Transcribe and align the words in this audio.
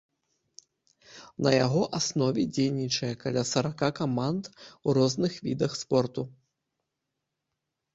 На 1.47 1.51
яго 1.65 1.83
аснове 1.99 2.47
дзейнічае 2.55 3.11
каля 3.27 3.43
сарака 3.53 3.93
каманд 4.03 4.43
у 4.87 5.01
розных 5.03 5.41
відах 5.49 5.71
спорту. 5.85 6.31